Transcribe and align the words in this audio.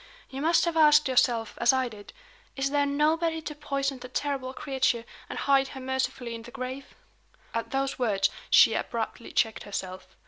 You 0.31 0.41
must 0.41 0.65
have 0.65 0.75
asked 0.75 1.07
yourself, 1.07 1.55
as 1.61 1.71
I 1.71 1.87
did: 1.87 2.11
'Is 2.55 2.71
there 2.71 2.87
nobody 2.87 3.39
to 3.43 3.53
poison 3.53 3.99
the 3.99 4.07
terrible 4.07 4.51
creature, 4.51 5.05
and 5.29 5.37
hide 5.37 5.67
her 5.77 5.79
mercifully 5.79 6.33
in 6.33 6.41
the 6.41 6.49
grave?'" 6.49 6.95
At 7.53 7.69
those 7.69 7.99
words, 7.99 8.31
she 8.49 8.73
abruptly 8.73 9.31
checked 9.31 9.61
herself. 9.61 10.07